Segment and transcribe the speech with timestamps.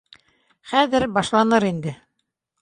[0.71, 1.95] Хәҙер башланыр инде